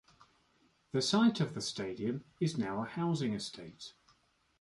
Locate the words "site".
1.03-1.39